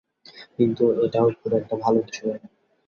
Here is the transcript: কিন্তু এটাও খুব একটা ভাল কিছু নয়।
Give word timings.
কিন্তু 0.55 0.83
এটাও 1.03 1.27
খুব 1.39 1.51
একটা 1.53 1.75
ভাল 1.75 1.95
কিছু 2.01 2.21
নয়। 2.27 2.41